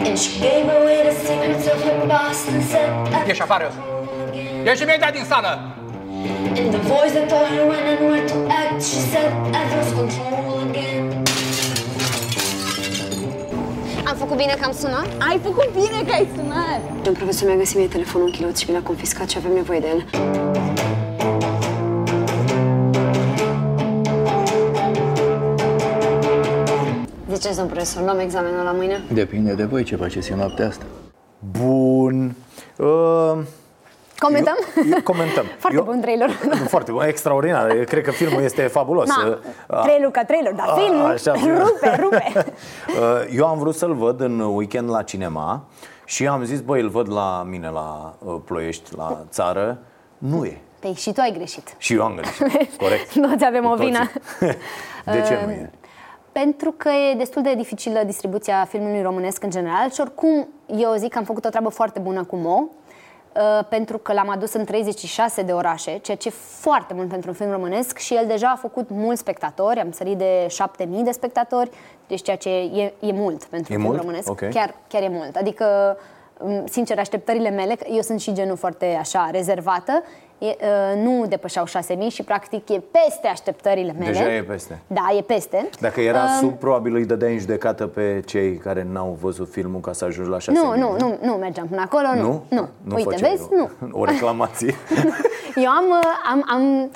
[0.08, 2.90] And she gave away the secrets of her past and said,
[3.24, 3.72] I Ieși afară!
[4.66, 5.52] Ieși imediat din sală!
[6.60, 9.94] And the voice that told her when and where to act, she said, I've lost
[9.96, 10.37] control
[14.28, 15.08] făcut bine că am sunat?
[15.30, 17.08] Ai făcut bine că ai sunat!
[17.08, 19.80] Un profesor mi-a găsit mie telefonul în chiloț și mi l-a confiscat și avem nevoie
[19.80, 20.06] de el.
[27.34, 29.02] Ziceți, domn profesor, luăm examenul la mâine?
[29.14, 30.86] Depinde de voi ce faceți în noaptea asta.
[31.60, 32.36] Bun.
[32.78, 33.38] Uh,
[34.20, 34.57] Comentăm?
[34.96, 35.46] Eu- comentăm.
[35.58, 36.30] Foarte Eu- bun trailer.
[36.74, 37.70] Foarte bun, extraordinar.
[37.76, 39.08] Eu Cred că filmul este fabulos.
[39.08, 41.34] Na, Uh, trailer ca trailer, dar a- filmul așa.
[41.34, 42.34] rupe, rupe.
[43.00, 45.64] Uh, Eu am vrut să-l văd în weekend la cinema
[46.06, 49.78] și am zis, băi, îl văd la mine la uh, Ploiești, la țară.
[50.18, 50.62] Nu e.
[50.80, 51.76] Păi și tu ai greșit.
[51.78, 52.76] Și eu am greșit.
[52.84, 53.14] Corect.
[53.32, 53.92] Toți avem o Cu toții.
[53.92, 54.10] vină.
[55.06, 55.70] De ce Uh, nu e?
[56.32, 61.12] Pentru că e destul de dificilă distribuția filmului românesc în general și oricum eu zic
[61.12, 62.87] că am făcut o treabă foarte bună cu Mo, uh,
[63.70, 67.36] pentru că l-am adus în 36 de orașe, ceea ce e foarte mult pentru un
[67.36, 71.70] film românesc și el deja a făcut mulți spectatori, am sărit de 7000 de spectatori,
[72.08, 73.98] deci ceea ce e, e mult pentru E un film mult?
[74.02, 74.30] românesc.
[74.30, 74.50] Ok.
[74.50, 75.36] Chiar, chiar e mult.
[75.36, 76.17] Adică, m,
[76.70, 80.04] sincer, așteptările mele, că eu sunt și genul foarte așa rezervată,
[80.40, 84.12] e, uh, nu depășeau 6000 și practic e peste așteptările mele.
[84.12, 84.80] Deja e peste.
[84.88, 85.70] Da, e peste.
[85.80, 89.80] Dacă era Um, sub, probabil îi dădeai în judecată pe cei care n-au văzut filmul
[89.80, 92.22] ca să ajungi la 6 Nu, nu, nu, nu mergeam până acolo, nu.
[92.22, 92.44] Nu?
[92.50, 92.68] nu.
[92.84, 93.44] Nu Uite, făceai vezi?
[93.44, 93.70] o, Nu.
[93.92, 94.76] o reclamație.
[95.64, 96.92] Eu am, uh, am, am,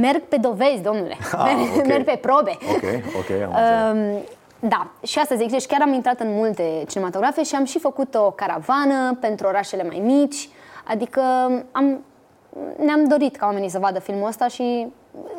[0.00, 1.16] merg pe dovezi, domnule.
[1.32, 1.86] Ah, merg, ok.
[1.86, 2.56] merg pe probe.
[2.74, 2.82] ok,
[3.18, 4.14] ok, am înțeles.
[4.16, 4.22] Um,
[4.68, 8.14] da, și asta zic, deci chiar am intrat în multe cinematografe și am și făcut
[8.14, 10.48] o caravană pentru orașele mai mici,
[10.84, 11.20] adică
[11.72, 12.04] am,
[12.76, 14.86] ne-am dorit ca oamenii să vadă filmul ăsta și,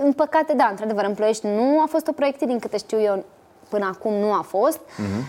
[0.03, 3.23] în păcate, da, într-adevăr, în Ploiești nu a fost o proiecție, din câte știu eu,
[3.69, 4.79] până acum nu a fost,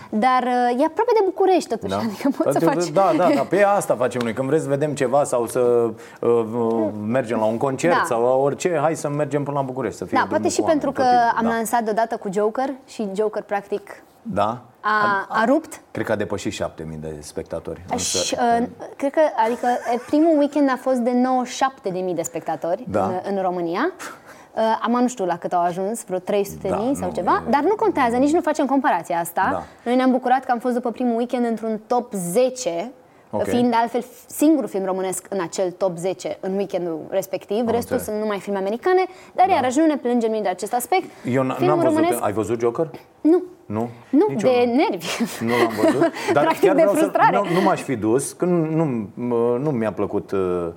[0.09, 2.03] dar uh, e aproape de București totuși, Mhm.
[2.05, 2.09] Da.
[2.11, 2.87] adică poți să Da, faci...
[2.89, 4.33] Da, da, da, pe asta facem noi.
[4.33, 8.03] Când vreți să vedem ceva sau să uh, uh, mergem la un concert Da.
[8.05, 10.59] sau la orice, hai să mergem până la București, să fie Da, drumul poate și
[10.61, 11.37] cu pentru oameni că tot timpul.
[11.45, 11.55] am da.
[11.57, 14.61] lansat deodată cu Joker și Joker practic Da?
[14.81, 15.81] a, a rupt.
[15.91, 17.79] Cred că a depășit 7000 de spectatori.
[17.79, 18.17] Și, Însă,
[18.61, 23.05] uh, cred că, adică, uh, primul weekend a fost de 97.000 de spectatori Da.
[23.05, 23.91] în, în România.
[24.55, 26.23] Uh, am nu știu la cât au ajuns, vreo 300.000
[26.61, 29.47] Da, sau nu, ceva, dar nu contează, nici nu facem comparația asta.
[29.51, 29.63] Da.
[29.85, 32.91] Noi ne-am bucurat că am fost după primul weekend într-un top 10,
[33.31, 33.43] Ok.
[33.47, 37.57] fiind de altfel singurul film românesc în acel top 10 în weekendul respectiv.
[37.57, 38.03] Restul înțeles.
[38.03, 41.03] sunt numai filme americane, dar iarăși nu ne plângem nici de acest aspect.
[41.25, 41.95] eu n- Filmul n-am văzut.
[41.97, 42.89] românesc- Ai văzut Joker?
[43.21, 43.43] Nu.
[43.65, 43.89] Nu?
[44.09, 44.73] Nu, Nici de eu nu.
[44.75, 45.07] nervi.
[45.43, 45.99] Nu l-am văzut.
[46.33, 47.35] Dar Practic chiar de vreau frustrare.
[47.35, 50.67] Să, nu, nu m-aș fi dus, că nu, nu, nu mi-a plăcut uh,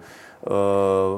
[0.45, 1.17] uh,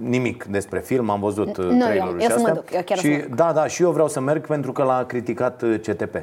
[0.00, 2.52] nimic despre film, am văzut uh, Nu, eu- trailerul eu și să mă astea.
[2.54, 3.34] duc, eu chiar o să și, mă duc.
[3.36, 6.14] Da, da, și eu vreau să merg pentru că l-a criticat uh, CTP.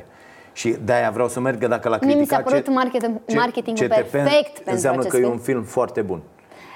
[0.53, 3.35] Și de-aia vreau să merg, că dacă l-a Mie mi s-a criticat părut marketing, C-
[3.35, 5.31] marketingul CTP, perfect pentru înseamnă acest că e film.
[5.33, 6.21] un film foarte bun.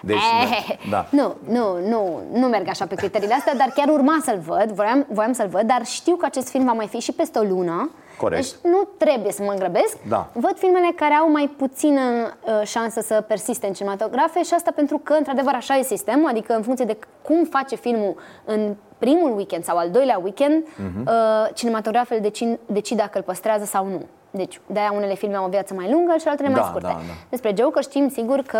[0.01, 1.05] Deci, Eh, da.
[1.11, 5.05] Nu, nu, nu, nu merg așa pe criteriile astea, dar chiar urma să-l văd, voiam,
[5.11, 7.89] voiam să-l văd, dar știu că acest film va mai fi și peste o lună.
[8.19, 8.41] Corect.
[8.41, 9.97] Deci nu trebuie să mă îngrăbesc.
[10.07, 10.27] Da.
[10.33, 14.97] Văd filmele care au mai puțină uh, șansă să persiste în cinematografe și asta pentru
[14.97, 19.63] că, într-adevăr, așa e sistemul, adică în funcție de cum face filmul în primul weekend
[19.63, 21.01] sau al doilea weekend, Mhm.
[21.07, 21.13] uh,
[21.53, 24.01] cinematografele decid, decid dacă îl păstrează sau nu.
[24.31, 26.87] Deci, de-aia unele filme au o viață mai lungă și altele mai Da, scurte.
[26.87, 27.13] da, da.
[27.29, 28.59] Despre Joker știm sigur că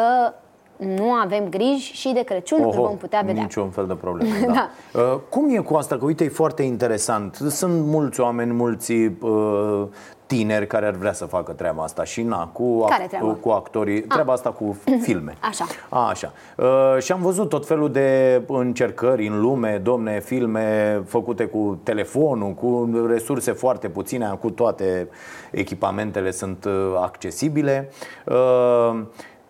[0.80, 3.42] nu avem griji și de Crăciun îl vom putea vedea.
[3.42, 4.34] Niciun fel de problemă.
[4.46, 4.70] Da.
[4.94, 5.02] Da.
[5.02, 5.98] Uh, cum e cu asta?
[5.98, 7.36] Că uite, e foarte interesant.
[7.36, 9.84] Sunt mulți oameni, mulți uh,
[10.26, 13.38] tineri care ar vrea să facă treaba asta și na, cu, Care treabă?
[13.42, 15.38] cu actorii, treaba asta cu filme.
[15.40, 15.66] Așa.
[15.90, 16.34] A, așa.
[16.58, 22.54] Uh, și am văzut tot felul de încercări în lume, domne, filme făcute cu telefonul,
[22.54, 25.10] cu resurse foarte puține, cu toate
[25.52, 27.90] echipamentele sunt uh, accesibile.
[28.26, 29.02] Uh,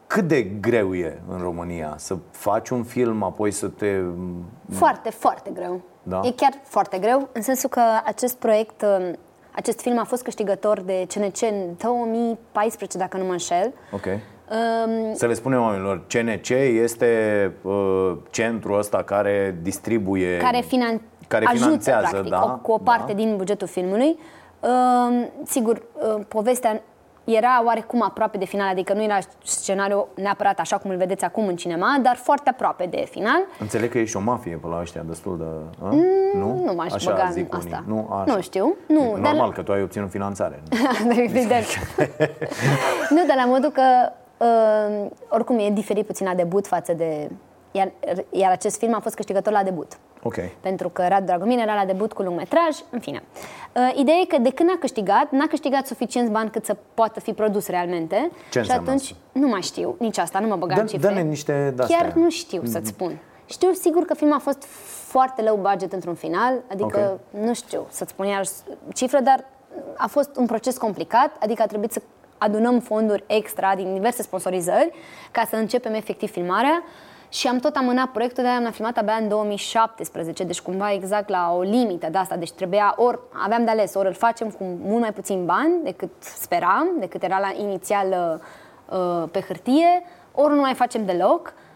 [0.10, 4.02] cât de greu e în România să faci un film, apoi să te...
[4.72, 5.82] Foarte, foarte greu.
[6.04, 6.22] Da?
[6.24, 9.15] E chiar foarte greu, în sensul că acest proiect, um,
[9.52, 13.74] acest film a fost câștigător de CNC în 2014, dacă nu mă înșel.
[13.91, 14.06] Ok.
[14.06, 16.49] Um, Să le spunem oamenilor, CNC
[16.84, 20.38] este uh, centrul ăsta care distribuie...
[20.38, 23.18] care, finan- care ajută, finanțează, practic, da, o, cu o parte da.
[23.18, 24.18] din bugetul filmului.
[24.60, 26.82] Um, sigur, uh, povestea
[27.36, 31.47] era oarecum aproape de final, adică nu era scenariu neapărat așa cum îl vedeți acum
[31.47, 33.41] în cinema, dar foarte aproape de final.
[33.59, 35.43] Înțeleg că ești o mafie pe la ăștia destul de...
[35.86, 35.89] A?
[35.89, 36.61] Mm, nu?
[36.65, 37.84] nu m-aș așa băga în zic asta.
[37.88, 38.01] Unii.
[38.07, 38.34] Nu, așa.
[38.34, 40.63] Nu știu, nu, E dar- Normal că tu ai obținut finanțare.
[41.27, 41.65] Evident.
[43.15, 47.30] nu, dar la modul că uh, oricum e diferit puțin la debut față de...
[47.71, 47.91] Iar,
[48.30, 49.97] iar acest film a fost câștigător la debut.
[50.24, 50.36] Ok.
[50.59, 53.24] Pentru că Radu Dragomir era la debut cu lungmetraj, în fine.
[53.76, 57.20] Uh, ideea e că de când a câștigat, n-a câștigat suficienți bani cât să poată
[57.20, 58.30] fi produs realmente.
[58.32, 59.15] Ce și înseamnă atunci, asta?
[59.32, 61.07] nu mai știu, nici asta, nu mă băga în Dă, cifre.
[61.07, 61.97] dă-ne niște de-astea.
[61.97, 63.17] Chiar nu știu să-ți spun.
[63.45, 64.63] Știu sigur că filmul a fost
[65.07, 67.41] foarte low budget într-un final, adică Ok.
[67.43, 68.43] nu știu să-ți spun iar
[68.93, 69.45] cifră, dar
[69.97, 72.01] a fost un proces complicat, adică a trebuit să
[72.38, 74.91] adunăm fonduri extra din diverse sponsorizări
[75.32, 76.84] ca să începem efectiv filmarea
[77.30, 81.53] și am tot amânat proiectul, de-aia am filmat abia în 2017, deci cumva exact la
[81.57, 85.01] o limită de asta, deci trebuia, ori aveam de ales, ori îl facem cu mult
[85.01, 88.41] mai puțin bani decât speram, decât era la inițial
[88.86, 91.53] uh, pe hârtie, ori nu mai facem deloc.
[91.55, 91.68] Uh,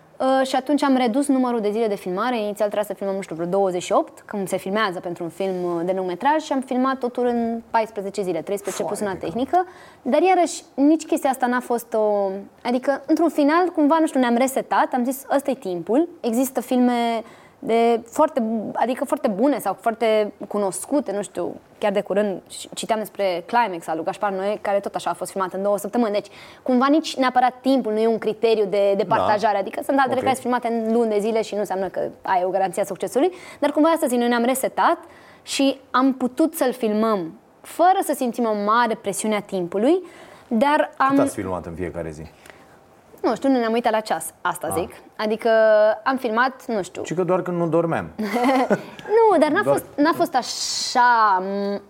[0.43, 2.35] și atunci am redus numărul de zile de filmare.
[2.35, 5.81] Inițial trebuia să filmăm, nu știu, vreo 28, cum se filmează pentru un film uh,
[5.85, 9.65] de lungmetraj și am filmat totul în 14 zile, 13 plus una tehnică.
[10.01, 12.29] Dar iarăși, nici chestia asta n-a fost o...
[12.63, 16.07] Adică, într-un final, cumva, nu știu, ne-am resetat, am zis, ăsta e timpul.
[16.21, 17.23] Există filme
[17.65, 18.43] de foarte,
[18.73, 22.41] adică foarte bune sau foarte cunoscute, nu știu, chiar de curând
[22.73, 25.77] citeam despre Climax al lui Gaspar Noé, care tot așa a fost filmat în două
[25.77, 26.13] săptămâni.
[26.13, 26.27] Deci,
[26.63, 29.15] cumva nici neapărat timpul nu e un criteriu de, de Da.
[29.15, 30.23] partajare, adică sunt altele Ok.
[30.23, 32.85] care sunt filmate în luni de zile și nu înseamnă că ai o garanție a
[32.85, 34.97] succesului, dar cumva astăzi noi ne-am resetat
[35.41, 40.03] și am putut să-l filmăm fără să simțim o mare presiune a timpului,
[40.47, 41.09] dar am...
[41.09, 42.21] Cât ați filmat în fiecare zi?
[43.23, 44.73] Nu știu, nu ne-am uitat la ceas, asta Ah.
[44.79, 44.91] zic.
[45.15, 45.49] Adică
[46.03, 48.09] am filmat, nu știu, Și că doar când nu dormeam.
[49.17, 51.81] nu, dar n-a, Doar- fost, n-a fost așa, m,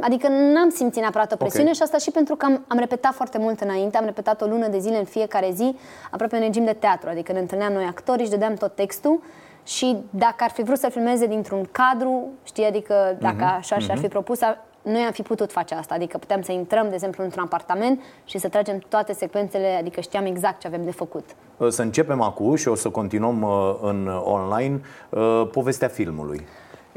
[0.00, 1.74] adică n-am simțit neapărat o presiune Ok.
[1.74, 4.66] și asta și pentru că am, am repetat foarte mult înainte, am repetat o lună
[4.68, 5.76] de zile în fiecare zi,
[6.10, 9.22] aproape în regim de teatru, adică ne întâlneam noi actorii și dădeam tot textul
[9.64, 13.96] și dacă ar fi vrut să filmeze dintr-un cadru, știi, adică dacă Mhm, așa și-ar
[13.96, 14.10] fi mhm.
[14.12, 17.42] propus, a- noi am fi putut face asta, adică puteam să intrăm, de exemplu, într-un
[17.42, 21.24] apartament și să tragem toate secvențele, adică știam exact ce avem de făcut.
[21.68, 26.46] Să începem acum și o să continuăm uh, în online uh, povestea filmului.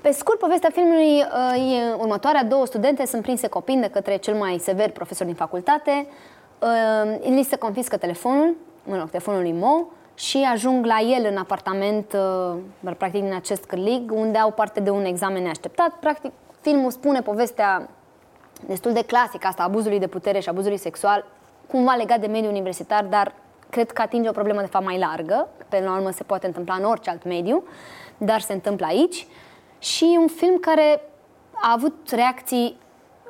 [0.02, 1.24] Pe scurt, povestea filmului
[1.56, 2.44] uh, e următoarea.
[2.44, 6.08] Două studente sunt prinse copii de către cel mai sever profesor din facultate.
[6.60, 11.38] Uh, li se confiscă telefonul, mă rog, telefonul lui Mo și ajung la el în
[11.38, 12.18] apartament,
[12.84, 15.90] uh, practic din acest cârlig, unde au parte de un examen neașteptat.
[16.00, 16.32] Practic,
[16.64, 17.90] filmul spune povestea
[18.68, 21.26] destul de clasică asta, abuzului de putere și abuzului sexual,
[21.68, 23.34] cumva legat de mediul universitar, dar
[23.70, 26.74] cred că atinge o problemă de fapt mai largă, pe la urmă se poate întâmpla
[26.74, 27.64] în orice alt mediu,
[28.18, 29.28] dar se întâmplă aici.
[29.80, 31.02] Și un film care
[31.54, 32.78] a avut reacții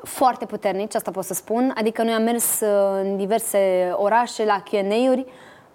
[0.03, 2.69] foarte puternici, asta pot să spun, adică noi am mers uh,
[3.01, 5.25] în diverse orașe la Q&A-uri,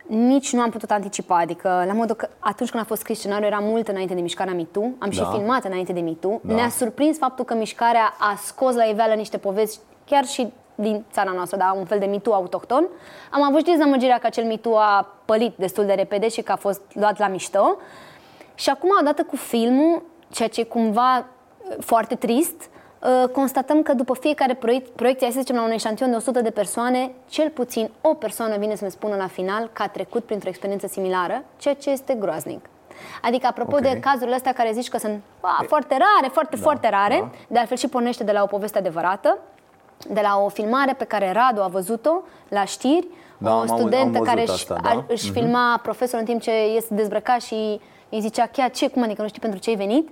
[0.09, 3.47] nici nu am putut anticipa, adică la modul că atunci când a fost scris scenariul
[3.47, 5.31] era mult înainte de mișcarea MeToo, am și Da.
[5.31, 6.55] filmat înainte de MeToo, Da.
[6.55, 11.31] ne-a surprins faptul că mișcarea a scos la iveală niște povești chiar și din țara
[11.31, 12.89] noastră, dar un fel de mitu autohton.
[13.31, 16.57] Am avut și dezamăgirea că acel mitu a pălit destul de repede și că a
[16.57, 17.77] fost luat la mișto.
[18.55, 22.78] Și acum, odată cu filmul, ceea ce e cumva uh, foarte trist, uh,
[23.33, 26.51] constatăm că după fiecare proiect, proiecție, hai să zicem la un eșantion de 100 de
[26.51, 30.49] persoane, cel puțin o persoană vine să ne spună la final că a trecut printr-o
[30.49, 32.67] experiență similară, ceea ce este groaznic.
[33.23, 33.81] Adică, apropo Ok.
[33.83, 37.31] de cazurile astea care zici că sunt a, foarte rare, foarte, Da, foarte rare, da.
[37.49, 39.39] de altfel și pornește de la o poveste adevărată,
[40.09, 43.77] de la o filmare pe care Radu a văzut-o la știri, Da, o am auzit-
[43.77, 44.89] studentă am care văzut își, asta, da.
[44.99, 45.39] a- își Mhm.
[45.39, 47.81] filma profesorul în timp ce este dezbrăcat și
[48.11, 50.09] îi zicea chiar ce, cum adică nu știi pentru ce ai venit?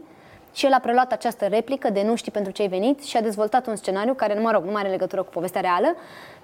[0.57, 3.21] Și el a preluat această replică de nu știi pentru ce ai venit și a
[3.21, 5.95] dezvoltat un scenariu care, mă rog, nu mai are legătură cu povestea reală,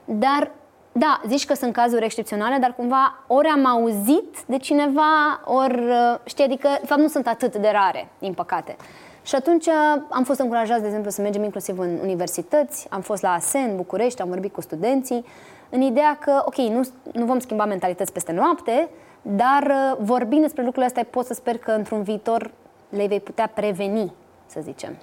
[0.04, 0.50] dar
[0.92, 6.18] da, zici că sunt cazuri excepționale, dar cumva ori am auzit de cineva, ori, uh,
[6.24, 8.76] știi, adică, de fapt, nu sunt atât de rare, din păcate.
[9.22, 13.22] Și atunci uh, am fost încurajați, de exemplu, să mergem inclusiv în universități, am fost
[13.22, 15.24] la ASEN, București, am vorbit cu studenții,
[15.68, 18.88] în ideea că, ok, nu, nu vom schimba mentalități peste noapte,
[19.22, 22.50] dar uh, vorbind despre lucrurile astea, pot să sper că într-un viitor
[22.96, 24.12] le vei putea preveni,
[24.46, 24.96] să zicem.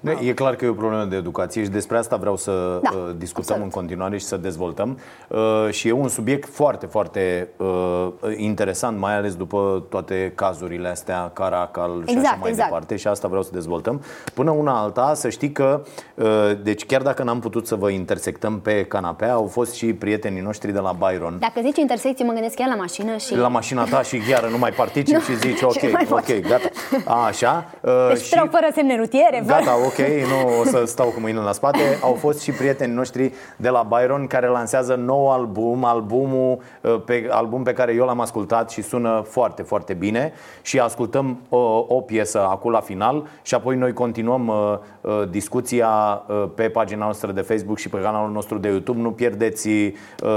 [0.00, 0.12] Da.
[0.20, 3.14] E clar că e o problemă de educație și despre asta vreau să Da, uh,
[3.16, 4.98] discutăm în continuare și să dezvoltăm.
[5.28, 5.38] Uh,
[5.70, 11.90] și e un subiect foarte, foarte uh, interesant, mai ales după toate cazurile astea, Caracal
[12.06, 12.68] și Exact, așa mai exact.
[12.68, 14.02] departe și asta vreau să dezvoltăm.
[14.34, 15.82] Până una alta, să știi că,
[16.14, 16.26] uh,
[16.62, 20.72] deci chiar dacă n-am putut să vă intersectăm pe canapea, au fost și prietenii noștri
[20.72, 21.36] de la Byron.
[21.40, 23.36] Dacă zici intersecție, mă gândesc chiar la mașină și...
[23.36, 26.30] La mașina ta și chiar nu mai particip Nu, și zici ce ok, mai faci?
[26.30, 26.68] ok, gata.
[27.04, 27.64] A, așa.
[27.82, 29.56] Uh, Deci și- trec fără semne rutiere, fără...
[29.68, 31.78] asta ok, nu o să stau cu mâinile la spate.
[32.02, 37.28] Au fost și prietenii noștri de la Byron Care lansează nou album Albumul uh, pe,
[37.30, 40.32] album pe care eu l-am ascultat Și sună foarte, foarte bine.
[40.62, 46.22] Și ascultăm uh, o piesă acum la final Și apoi noi continuăm uh, uh, discuția
[46.26, 49.00] uh, Pe pagina noastră de Facebook și pe canalul nostru de YouTube.
[49.00, 49.92] Nu pierdeți uh,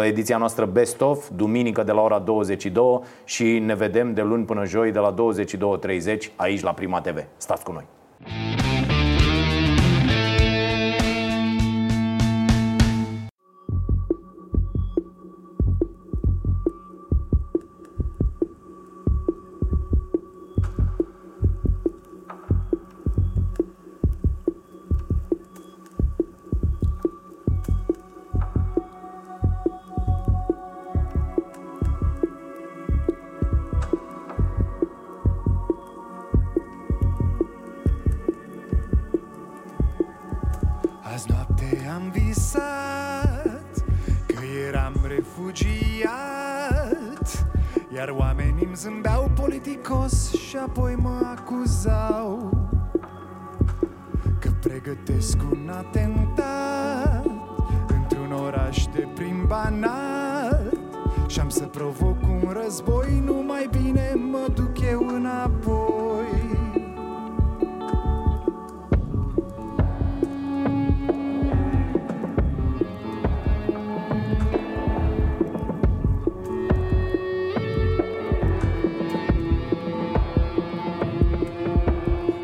[0.05, 4.65] ediția noastră Best Of Duminică de la ora 22 Și ne vedem de luni până
[4.65, 7.83] joi De la 22.30 aici la Prima TV Stați cu noi
[63.11, 65.89] război Nu mai bine mă duc eu înapoi.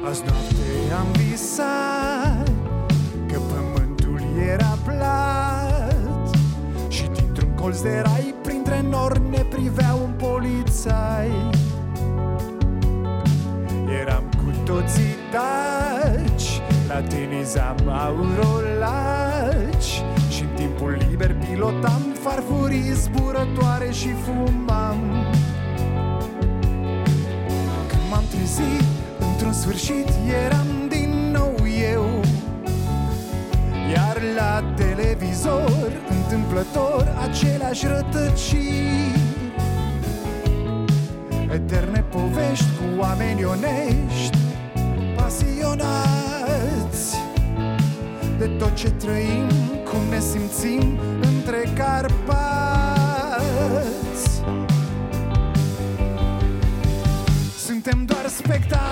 [0.10, 2.52] Azi noapte am visat
[3.28, 6.36] Că pământul era plat
[6.88, 8.27] Și dintr-un colț de rai
[10.78, 11.50] polițai
[14.02, 24.98] Eram cu toții taci Latinizam aurolaci și în timpul liber pilotam Farfurii zburătoare și fumam.
[27.88, 28.84] Când m-am trezit
[29.32, 30.08] Într-un sfârșit
[30.46, 31.56] eram din nou
[31.92, 32.22] eu.
[33.94, 39.17] Iar la televizor, întâmplător, aceleași rătăciri
[42.58, 44.38] povești cu oameni onești
[45.16, 45.86] Pasionați
[48.38, 49.50] De tot ce trăim,
[49.84, 52.42] cum ne simțim între Carpați.
[57.58, 58.87] Suntem doar spectatori